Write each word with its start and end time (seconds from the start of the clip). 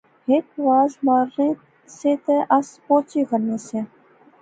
ہک 0.27 0.47
واز 0.65 0.91
مارنے 1.05 1.49
سے 1.97 2.11
تے 2.25 2.35
اس 2.57 2.67
پوچی 2.85 3.21
غنے 3.29 3.57
سیاں 3.65 3.85